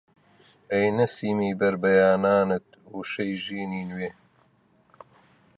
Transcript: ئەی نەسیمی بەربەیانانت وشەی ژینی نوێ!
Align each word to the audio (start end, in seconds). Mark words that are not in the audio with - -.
ئەی 0.71 0.87
نەسیمی 0.97 1.57
بەربەیانانت 1.59 2.65
وشەی 2.97 3.33
ژینی 3.43 3.83
نوێ! 3.89 4.09